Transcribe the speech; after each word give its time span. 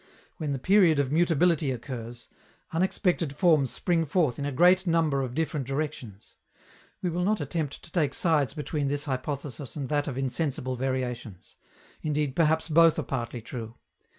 When 0.37 0.51
the 0.51 0.57
period 0.57 0.97
of 0.97 1.11
"mutability" 1.11 1.69
occurs, 1.69 2.27
unexpected 2.71 3.35
forms 3.35 3.69
spring 3.69 4.07
forth 4.07 4.39
in 4.39 4.47
a 4.47 4.51
great 4.51 4.87
number 4.87 5.21
of 5.21 5.35
different 5.35 5.67
directions. 5.67 6.33
We 7.03 7.11
will 7.11 7.23
not 7.23 7.39
attempt 7.39 7.83
to 7.83 7.91
take 7.91 8.15
sides 8.15 8.55
between 8.55 8.87
this 8.87 9.05
hypothesis 9.05 9.75
and 9.75 9.89
that 9.89 10.07
of 10.07 10.17
insensible 10.17 10.75
variations. 10.75 11.55
Indeed, 12.01 12.35
perhaps 12.35 12.67
both 12.67 12.97
are 12.97 13.03
partly 13.03 13.41
true. 13.41 13.75